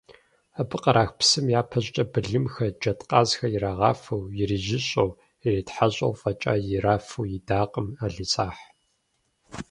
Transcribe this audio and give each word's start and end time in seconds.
Абы 0.59 0.77
кърах 0.83 1.09
псым, 1.19 1.45
япэ 1.59 1.79
щӏыкӏэ, 1.85 2.03
былымхэр, 2.11 2.69
джэдкъазхэр 2.79 3.51
ирагъафэу, 3.55 4.23
ирижьыщӏэу, 4.41 5.09
иритхьэщӏэу 5.45 6.13
фӏэкӏа 6.19 6.53
ирафу 6.75 7.23
идакъым 7.37 7.87
ӏэлисахь. 7.97 8.63